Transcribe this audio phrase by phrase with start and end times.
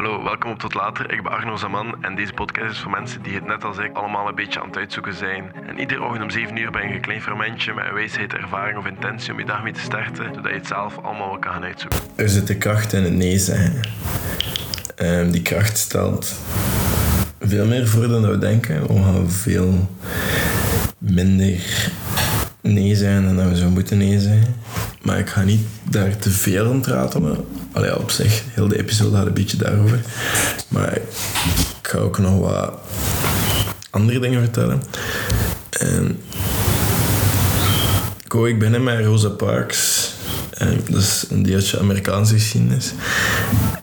[0.00, 1.12] Hallo, welkom op Tot Later.
[1.12, 3.96] Ik ben Arno Zaman en deze podcast is voor mensen die het net als ik
[3.96, 5.52] allemaal een beetje aan het uitzoeken zijn.
[5.66, 8.78] En iedere ochtend om 7 uur ben je een klein fermentje met een wijsheid, ervaring
[8.78, 11.52] of intentie om je dag mee te starten, zodat je het zelf allemaal wel kan
[11.52, 11.98] gaan uitzoeken.
[12.16, 13.80] Er zit de kracht in het nee zeggen.
[14.96, 16.34] Ehm, die kracht stelt
[17.40, 18.86] veel meer voor dan we denken.
[18.86, 19.90] We gaan veel
[20.98, 21.90] minder
[22.60, 24.54] nee zijn dan we zo moeten nee zeggen.
[25.02, 27.44] Maar ik ga niet daar te veel aan praten.
[27.72, 30.00] Allee, op zich, heel de episode had een beetje daarover.
[30.68, 32.78] Maar ik ga ook nog wat
[33.90, 34.82] andere dingen vertellen.
[35.70, 36.20] En
[38.24, 40.10] ik wou ik beginnen met Rosa Parks.
[40.50, 42.92] En dat is een deeltje Amerikaanse geschiedenis.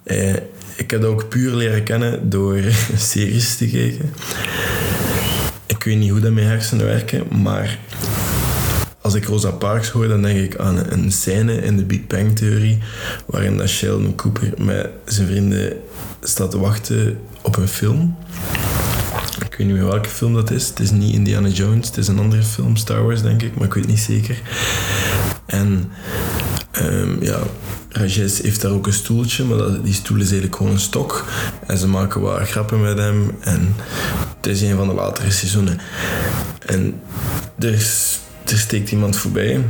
[0.04, 0.34] Eh,
[0.76, 2.60] ik heb dat ook puur leren kennen door
[2.98, 4.14] series te kijken.
[5.66, 7.80] Ik weet niet hoe dat mijn hersenen werken, maar
[9.08, 12.36] als ik Rosa Parks hoor, dan denk ik aan een scène in de Big Bang
[12.36, 12.78] Theorie
[13.26, 15.74] waarin dat Sheldon Cooper met zijn vrienden
[16.22, 18.18] staat te wachten op een film.
[19.46, 20.68] Ik weet niet meer welke film dat is.
[20.68, 23.66] Het is niet Indiana Jones, het is een andere film, Star Wars denk ik, maar
[23.66, 24.42] ik weet niet zeker.
[25.46, 25.92] En
[26.82, 27.40] um, ja,
[27.90, 31.26] Rajesh heeft daar ook een stoeltje, maar dat, die stoel is eigenlijk gewoon een stok.
[31.68, 33.32] En ze maken wat grappen met hem.
[33.40, 33.76] En
[34.36, 35.80] het is een van de latere seizoenen.
[36.66, 37.02] En
[37.58, 38.20] is
[38.52, 39.64] er steekt iemand voorbij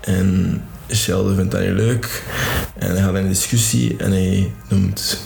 [0.00, 0.62] en
[0.94, 2.22] Sheldon vindt dat niet leuk
[2.78, 5.24] en hij gaat in een discussie en hij noemt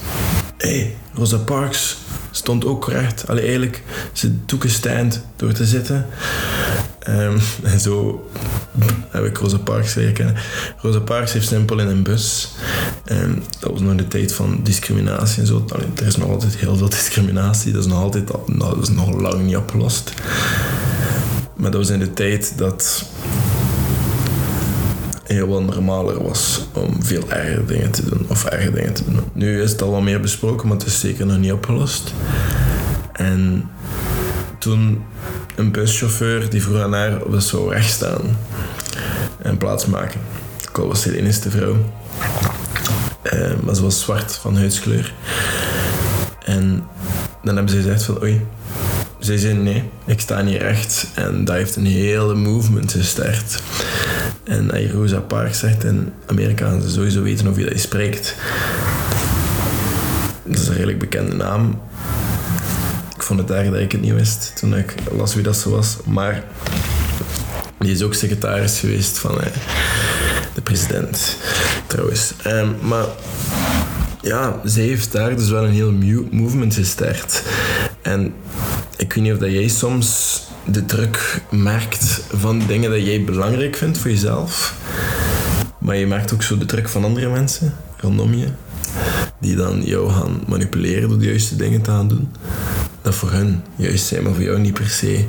[0.57, 1.97] hey, Rosa Parks
[2.31, 3.29] stond ook correct.
[3.29, 6.07] Allee, eigenlijk, ze took stand door te zitten.
[7.09, 7.39] Um,
[7.73, 8.25] en zo
[9.11, 10.35] heb ik Rosa Parks leren kennen.
[10.79, 12.49] Rosa Parks heeft simpel in een bus.
[13.07, 15.65] Um, dat was nog de tijd van discriminatie en zo.
[15.69, 17.73] Allee, er is nog altijd heel veel discriminatie.
[17.73, 20.13] Dat is nog altijd dat is nog lang niet opgelost.
[21.55, 23.05] Maar dat was in de tijd dat
[25.25, 29.21] heel wat normaler was om veel erger dingen te doen of erger dingen te doen.
[29.33, 32.15] Nu is het al wat meer besproken, maar het is zeker nog niet opgelost.
[33.13, 33.71] En
[34.59, 35.05] toen
[35.55, 38.37] een buschauffeur die vroeg aan haar of ze zou rechtstaan
[39.39, 40.21] en plaatsmaken.
[40.61, 41.77] Ik was de enige vrouw.
[43.33, 45.15] Uh, maar ze was zwart van huidskleur.
[46.45, 46.85] En
[47.43, 48.47] dan hebben ze gezegd van oei,
[49.25, 51.07] zij zei nee, ik sta niet recht.
[51.15, 53.63] En dat heeft een hele movement gestart.
[54.43, 57.81] En als je Rosa Parks zegt in Amerika, gaan ze sowieso weten of je dat
[57.81, 58.37] spreekt.
[60.45, 61.81] Dat is een redelijk bekende naam.
[63.17, 65.71] Ik vond het erg dat ik het niet wist toen ik las wie dat zo
[65.71, 65.97] was.
[66.05, 66.45] Maar
[67.79, 69.47] die is ook secretaris geweest van eh,
[70.55, 71.37] de president,
[71.87, 72.33] trouwens.
[72.47, 73.05] Um, maar
[74.21, 75.93] ja, zij heeft daar dus wel een heel
[76.31, 77.43] movement gestart.
[78.03, 78.35] En
[78.97, 83.77] ik weet niet of dat jij soms de druk merkt van dingen dat jij belangrijk
[83.77, 84.75] vindt voor jezelf.
[85.79, 88.47] Maar je merkt ook zo de druk van andere mensen rondom je.
[89.41, 92.33] Die dan jou gaan manipuleren door de juiste dingen te gaan doen.
[93.03, 95.25] Dat voor hen juist zijn, maar voor jou niet per se.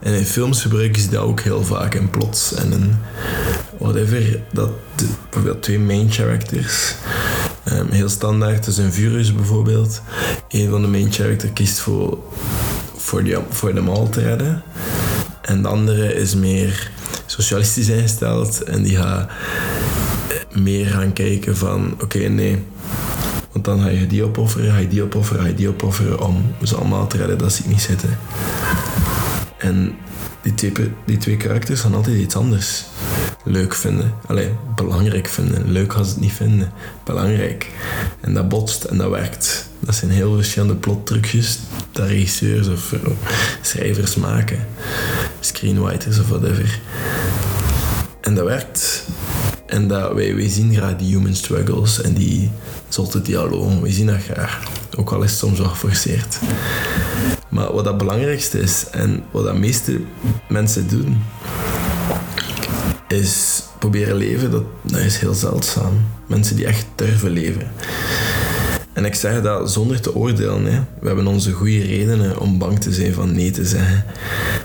[0.00, 2.96] En in films gebruiken ze dat ook heel vaak in plots en in
[3.78, 4.42] whatever.
[4.52, 6.94] Dat de, bijvoorbeeld twee main characters.
[7.72, 10.02] Um, heel standaard, dus in Furious bijvoorbeeld.
[10.48, 12.18] Een van de main characters kiest voor
[13.04, 14.62] voor, die, voor de mall te redden.
[15.42, 16.90] En de andere is meer
[17.26, 19.30] socialistisch ingesteld en die gaat
[20.52, 22.64] meer gaan kijken van oké, nee.
[23.52, 26.54] Want dan ga je die opofferen, ga je die opofferen, ga je die opofferen om
[26.62, 28.18] ze allemaal te redden dat ze niet zitten.
[29.58, 29.94] En
[30.42, 30.72] die twee,
[31.06, 32.84] die twee karakters gaan altijd iets anders
[33.44, 34.14] leuk vinden.
[34.26, 35.72] Alleen belangrijk vinden.
[35.72, 36.72] Leuk als het niet vinden.
[37.04, 37.70] Belangrijk.
[38.20, 39.68] En dat botst en dat werkt.
[39.78, 41.58] Dat zijn heel verschillende plottrucjes
[41.94, 43.00] dat regisseurs of eh,
[43.60, 44.66] schrijvers maken.
[45.40, 46.80] Screenwriters of whatever.
[48.20, 49.04] En dat werkt.
[49.66, 52.50] En dat, wij, zien graag die human struggles en die
[52.88, 53.80] zotte dialoog.
[53.80, 54.62] We zien dat graag.
[54.96, 56.38] Ook al is het soms wel geforceerd.
[57.48, 60.00] Maar wat dat belangrijkste is en wat de meeste
[60.48, 61.22] mensen doen,
[63.08, 66.06] is proberen leven, dat is heel zeldzaam.
[66.26, 67.70] Mensen die echt durven leven.
[68.94, 70.64] En ik zeg dat zonder te oordelen.
[70.64, 70.80] Hè.
[70.98, 74.04] We hebben onze goede redenen om bang te zijn van nee te zeggen.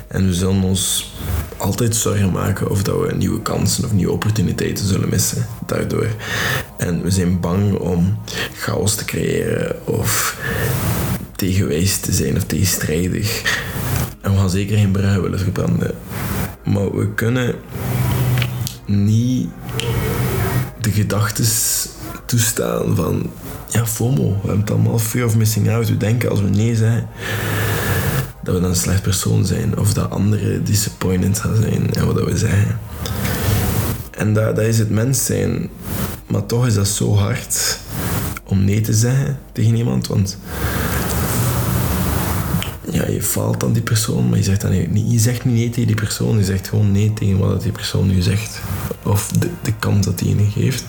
[0.07, 1.13] En we zullen ons
[1.57, 6.07] altijd zorgen maken of dat we nieuwe kansen of nieuwe opportuniteiten zullen missen daardoor.
[6.77, 8.17] En we zijn bang om
[8.53, 10.37] chaos te creëren of
[11.35, 13.41] tegenwijs te zijn of tegenstrijdig.
[14.21, 15.95] En we gaan zeker geen bruggen willen verbranden.
[16.63, 17.55] Maar we kunnen
[18.85, 19.49] niet
[20.79, 21.45] de gedachten
[22.25, 23.29] toestaan van
[23.69, 24.29] ja, FOMO.
[24.29, 25.89] We hebben het allemaal fear of missing out.
[25.89, 27.07] We denken als we nee zeggen
[28.43, 32.23] dat we dan een slecht persoon zijn of dat anderen disappointed gaan zijn en wat
[32.23, 32.79] we zeggen.
[34.11, 35.69] En dat, dat is het mens zijn.
[36.27, 37.79] Maar toch is dat zo hard
[38.43, 40.37] om nee te zeggen tegen iemand, want
[42.91, 45.69] ja, je faalt aan die persoon, maar je zegt, dan niet, je zegt niet nee
[45.69, 48.61] tegen die persoon, je zegt gewoon nee tegen wat die persoon nu zegt.
[49.03, 50.85] Of de, de kans dat nu geeft.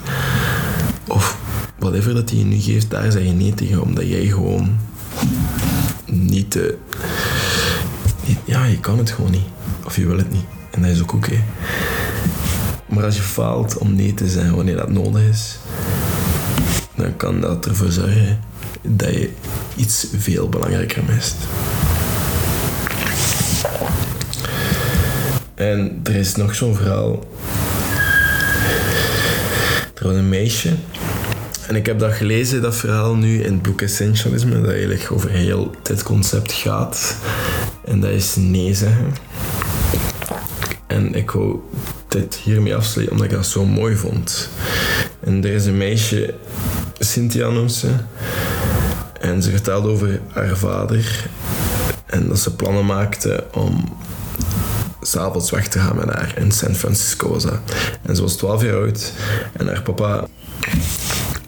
[1.08, 1.36] Of
[1.80, 4.78] whatever dat hij je nu geeft, daar zeg je nee tegen, omdat jij gewoon
[6.06, 6.78] niet, te,
[8.44, 9.46] Ja, je kan het gewoon niet.
[9.84, 10.44] Of je wil het niet.
[10.70, 11.42] En dat is ook oké.
[12.86, 15.58] Maar als je faalt om nee te zeggen wanneer dat nodig is,
[16.94, 18.40] dan kan dat ervoor zorgen
[18.82, 19.30] dat je
[19.76, 21.36] iets veel belangrijker mist.
[25.54, 27.24] En er is nog zo'n verhaal.
[29.94, 30.74] Er was een meisje.
[31.70, 35.30] En ik heb dat gelezen, dat verhaal nu in het boek Essentialisme, dat eigenlijk over
[35.30, 37.16] heel dit concept gaat.
[37.84, 39.14] En dat is nee zeggen.
[40.86, 41.58] En ik wou
[42.08, 44.48] dit hiermee afsluiten omdat ik dat zo mooi vond.
[45.20, 46.34] En er is een meisje,
[46.98, 47.88] Cynthia noemt ze.
[49.20, 51.26] En ze vertelde over haar vader.
[52.06, 53.96] En dat ze plannen maakte om
[55.00, 56.34] s'avonds weg te gaan met haar.
[56.36, 57.38] In San Francisco.
[58.02, 59.12] En ze was 12 jaar oud.
[59.52, 60.28] En haar papa...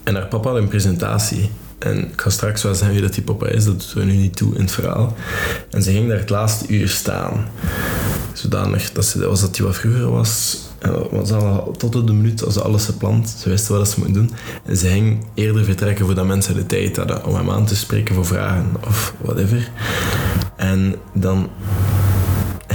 [0.03, 1.49] En haar papa had een presentatie.
[1.79, 4.17] En ik ga straks wel zeggen wie dat die papa is, dat doen we nu
[4.17, 5.15] niet toe in het verhaal.
[5.69, 7.47] En ze ging daar het laatste uur staan.
[8.33, 10.61] Zodanig dat ze, was dat die wat vroeger was.
[11.11, 13.29] Was al tot op de minuut als ze alles gepland.
[13.29, 14.31] Ze wisten wat ze moesten doen.
[14.65, 18.15] En ze ging eerder vertrekken voordat mensen de tijd hadden om hem aan te spreken
[18.15, 19.71] voor vragen of whatever.
[20.55, 21.49] En dan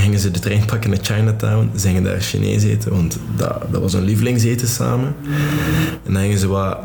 [0.09, 1.71] gingen ze de trein pakken naar Chinatown.
[1.79, 5.15] Ze gingen daar Chinees eten, want dat, dat was hun lievelingseten samen.
[6.07, 6.79] En dan gingen ze wat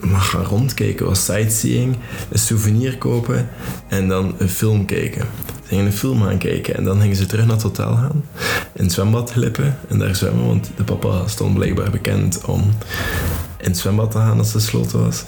[0.00, 1.96] mag gaan rondkijken, wat sightseeing,
[2.30, 3.48] een souvenir kopen
[3.88, 5.26] en dan een film kijken.
[5.46, 8.24] Ze gingen een film gaan kijken en dan gingen ze terug naar het hotel gaan,
[8.72, 12.60] in het zwembad glippen en daar zwemmen, want de papa stond blijkbaar bekend om
[13.58, 15.24] in het zwembad te gaan als het gesloten was.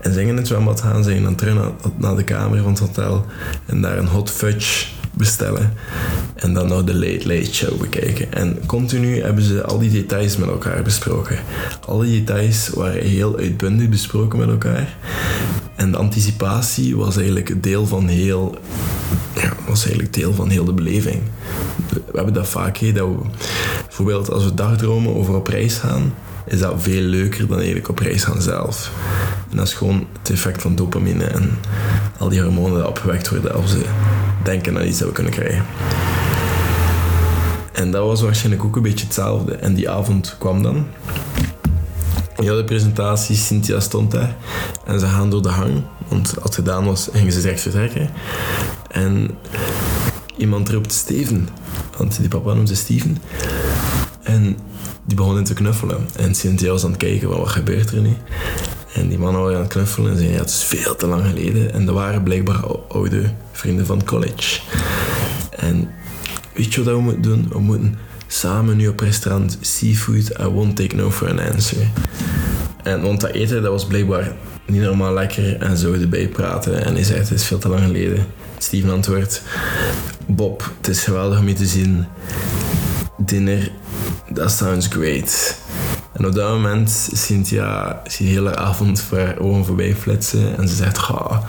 [0.00, 2.62] En ze gingen in het zwembad gaan, ze gingen dan terug naar, naar de kamer
[2.62, 3.26] van het hotel
[3.66, 5.72] en daar een hot fudge bestellen.
[6.34, 8.32] En dan nog de Late Late Show bekijken.
[8.32, 11.38] En continu hebben ze al die details met elkaar besproken.
[11.86, 14.96] Al die details waren heel uitbundig besproken met elkaar.
[15.76, 18.56] En de anticipatie was eigenlijk deel van heel...
[19.34, 21.22] Ja, was eigenlijk deel van heel de beleving.
[21.88, 23.16] We hebben dat vaak, hè, dat we,
[23.84, 26.14] bijvoorbeeld als we dagdromen over op reis gaan,
[26.46, 28.92] is dat veel leuker dan eigenlijk op reis gaan zelf.
[29.50, 31.58] En dat is gewoon het effect van dopamine en
[32.18, 33.84] al die hormonen die opgewekt worden als ze
[34.44, 35.64] denken aan iets dat we kunnen krijgen.
[37.72, 39.54] En dat was waarschijnlijk ook een beetje hetzelfde.
[39.54, 40.86] En die avond kwam dan.
[42.36, 44.36] Ja, de presentatie, Cynthia stond daar.
[44.84, 45.82] En ze gaan door de hang.
[46.08, 48.10] Want als het gedaan was, gingen ze direct vertrekken.
[48.90, 49.30] En
[50.36, 51.48] iemand roept Steven.
[51.96, 53.18] Want die papa noemde Steven.
[54.22, 54.56] En
[55.04, 56.08] die begon te knuffelen.
[56.16, 58.16] En Cynthia was aan het kijken, wat gebeurt er nu?
[58.92, 61.26] En die mannen waren aan het knuffelen en zeiden, ja, het is veel te lang
[61.26, 61.72] geleden.
[61.72, 64.60] En dat waren blijkbaar oude vrienden van college.
[65.50, 65.90] En
[66.54, 67.48] weet je wat we moeten doen?
[67.48, 71.90] We moeten samen nu op restaurant Seafood, I won't take no for an answer.
[72.82, 74.32] En want dat eten, dat was blijkbaar
[74.66, 76.84] niet normaal lekker en zo erbij praten.
[76.84, 78.26] En hij zei, het is veel te lang geleden.
[78.58, 79.42] Steven antwoordt,
[80.26, 82.06] Bob, het is geweldig om je te zien.
[83.18, 83.70] Dinner,
[84.34, 85.60] that sounds great.
[86.12, 90.56] En op dat moment Cynthia die hele avond voor ogen voorbij flitsen.
[90.56, 91.42] En ze zegt, ga.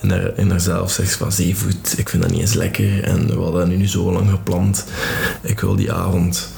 [0.00, 3.04] En haar, in haarzelf zegt ze van zeevoet, ik vind dat niet eens lekker.
[3.04, 4.84] En we hadden nu zo lang gepland.
[5.42, 6.48] Ik wil die avond.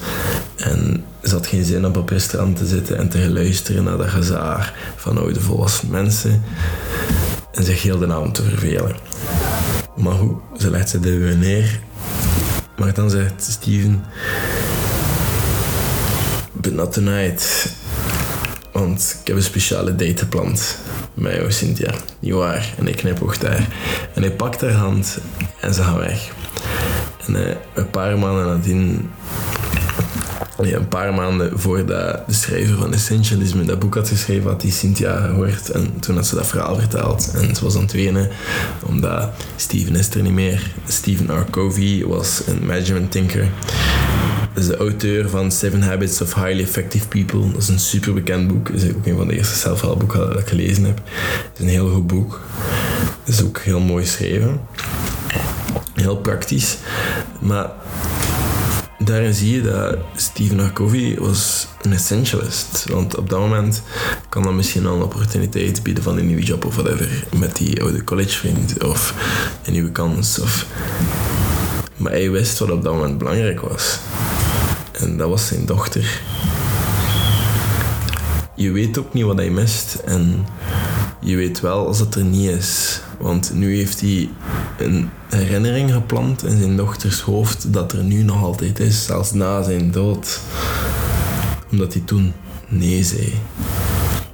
[0.55, 3.97] En ze had geen zin om op het restaurant te zitten en te luisteren naar
[3.97, 6.43] dat gezaar van oude volwassen mensen.
[7.51, 8.95] En zich heel de avond te vervelen.
[9.95, 11.79] Maar hoe, ze legt ze de neer.
[12.77, 14.03] Maar dan zegt Steven
[16.65, 17.73] but not tonight.
[18.71, 20.77] Want ik heb een speciale date gepland
[21.13, 21.93] met jou, Cynthia.
[22.19, 22.73] Niet waar?
[22.77, 23.67] En ik knip daar.
[24.13, 25.17] En hij pakt haar hand
[25.59, 26.31] en ze gaan weg.
[27.25, 29.09] En uh, een paar maanden nadien
[30.63, 34.71] ja, een paar maanden voordat de schrijver van Essentialisme dat boek had geschreven, had die
[34.71, 35.69] Cynthia gehoord.
[35.69, 37.31] En toen had ze dat verhaal verteld.
[37.35, 38.29] En ze was aan het wenen,
[38.85, 40.71] omdat Steven is er niet meer.
[40.87, 41.49] Stephen R.
[41.49, 43.49] Covey was een management thinker
[44.57, 47.51] is de auteur van Seven Habits of Highly Effective People.
[47.51, 48.71] Dat is een super bekend boek.
[48.71, 51.01] Dat is ook een van de eerste zelfhelpboeken dat ik gelezen heb.
[51.05, 52.41] Het is een heel goed boek.
[53.23, 54.61] Het is ook heel mooi geschreven.
[55.93, 56.77] Heel praktisch.
[57.39, 57.71] Maar
[58.99, 61.21] daarin zie je dat Stephen R.
[61.21, 62.85] Was een essentialist.
[62.89, 63.81] Want op dat moment
[64.29, 67.23] kan dat misschien al een opportuniteit bieden van een nieuwe job of whatever.
[67.37, 69.13] Met die oude collegevriend of
[69.65, 70.39] een nieuwe kans.
[70.39, 70.65] Of...
[71.97, 73.99] Maar hij wist wat op dat moment belangrijk was.
[74.99, 76.21] En dat was zijn dochter.
[78.55, 79.95] Je weet ook niet wat hij mist.
[80.05, 80.45] En
[81.19, 83.01] je weet wel als het er niet is.
[83.19, 84.29] Want nu heeft hij
[84.77, 89.63] een herinnering geplant in zijn dochters hoofd dat er nu nog altijd is, zelfs na
[89.63, 90.39] zijn dood.
[91.71, 92.33] Omdat hij toen
[92.67, 93.33] nee zei.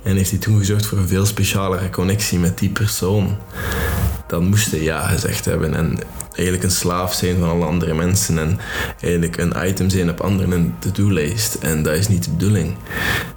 [0.03, 3.37] En heeft hij toen gezorgd voor een veel specialere connectie met die persoon.
[4.31, 5.73] Dan moest hij ja gezegd hebben.
[5.73, 5.97] En
[6.33, 8.59] eigenlijk een slaaf zijn van alle andere mensen en
[8.99, 11.53] eigenlijk een item zijn op anderen to-do-lijst.
[11.53, 12.75] En dat is niet de bedoeling.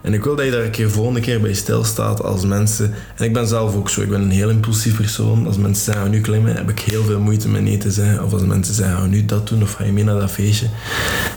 [0.00, 2.94] En ik wil dat je daar een keer volgende keer bij stilstaat als mensen...
[3.16, 5.46] En ik ben zelf ook zo, ik ben een heel impulsief persoon.
[5.46, 8.24] Als mensen zeggen, nu klimmen, heb ik heel veel moeite met nee te zeggen.
[8.24, 10.66] Of als mensen zeggen, nu dat doen of ga je mee naar dat feestje.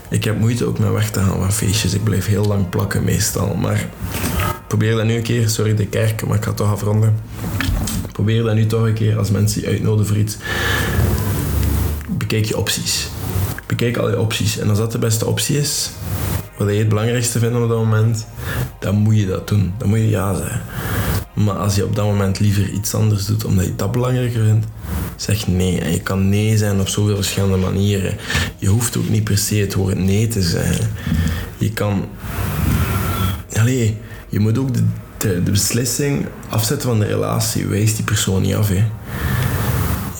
[0.08, 1.94] Ik heb moeite ook met weg te gaan van feestjes.
[1.94, 3.54] Ik blijf heel lang plakken meestal.
[3.54, 3.86] Maar
[4.66, 7.14] probeer dat nu een keer, sorry de kerk, maar ik ga toch afronden.
[8.18, 10.36] Probeer dat nu toch een keer als mensen je uitnodigen voor iets
[12.08, 13.08] bekijk je opties.
[13.66, 14.58] Bekijk al je opties.
[14.58, 15.90] En als dat de beste optie is,
[16.56, 18.26] wat je het belangrijkste vindt op dat moment,
[18.80, 19.72] dan moet je dat doen.
[19.78, 20.60] Dan moet je ja zeggen.
[21.34, 24.66] Maar als je op dat moment liever iets anders doet omdat je dat belangrijker vindt,
[25.16, 25.80] zeg nee.
[25.80, 28.16] En je kan nee zijn op zoveel verschillende manieren.
[28.56, 30.90] Je hoeft ook niet per se het woord nee te zeggen.
[31.58, 32.08] Je kan.
[33.56, 33.96] Allee,
[34.28, 34.82] je moet ook de,
[35.18, 37.66] de, beslissing afzetten van de relatie.
[37.66, 38.68] Wijs die persoon niet af.
[38.68, 38.84] Hè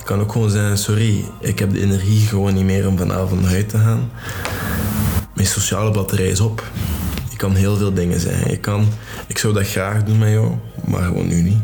[0.09, 3.49] kan ook gewoon zeggen, sorry, ik heb de energie gewoon niet meer om vanavond naar
[3.51, 4.11] huis te gaan.
[5.33, 6.63] Mijn sociale batterij is op.
[7.29, 8.51] Je kan heel veel dingen zeggen.
[8.51, 8.87] Je kan,
[9.27, 10.51] ik zou dat graag doen met jou,
[10.85, 11.61] maar gewoon nu niet.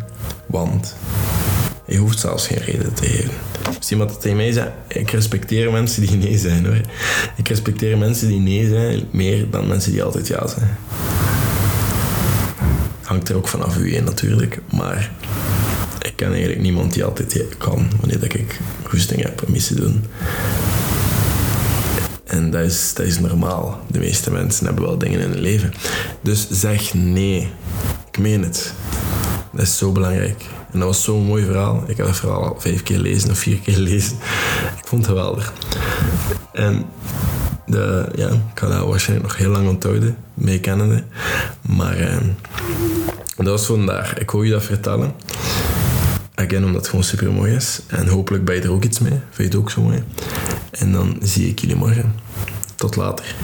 [0.48, 0.96] Want
[1.86, 3.34] je hoeft zelfs geen reden te geven.
[3.78, 6.82] Als iemand het tegen mij zegt, ik respecteer mensen die nee zijn hoor.
[7.36, 10.78] Ik respecteer mensen die nee zijn meer dan mensen die altijd ja zijn.
[13.06, 15.12] Hangt er ook vanaf u natuurlijk, maar
[16.02, 19.76] ik ken eigenlijk niemand die altijd kan wanneer dat ik goesting heb om iets te
[19.76, 20.04] doen.
[22.26, 23.80] En dat is, dat is normaal.
[23.88, 25.74] De meeste mensen hebben wel dingen in hun leven.
[26.22, 27.50] Dus zeg nee.
[28.12, 28.74] Ik meen het.
[29.52, 30.46] Dat is zo belangrijk.
[30.72, 31.84] En dat was zo'n mooi verhaal.
[31.88, 34.18] Ik heb het verhaal al vijf keer lezen of vier keer lezen.
[34.78, 35.54] Ik vond het geweldig.
[36.54, 36.86] En
[37.66, 41.04] de, ja, ik ga dat waarschijnlijk nog heel lang onthouden, mee kennende.
[41.62, 42.18] Maar eh,
[43.44, 44.18] dat was vandaag.
[44.18, 45.14] Ik hoor je dat vertellen.
[46.36, 47.82] Again, omdat het gewoon super mooi is.
[47.88, 49.12] En hopelijk ben je er ook iets mee.
[49.12, 50.04] Vind je het ook zo mooi?
[50.72, 52.16] En dan zie ik jullie morgen.
[52.76, 53.36] Tot later.